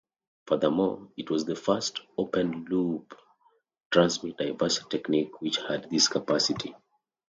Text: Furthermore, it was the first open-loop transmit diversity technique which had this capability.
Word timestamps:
Furthermore, 0.47 1.09
it 1.15 1.29
was 1.29 1.45
the 1.45 1.55
first 1.55 2.01
open-loop 2.17 3.15
transmit 3.91 4.35
diversity 4.35 4.87
technique 4.97 5.39
which 5.43 5.57
had 5.57 5.91
this 5.91 6.07
capability. 6.07 6.73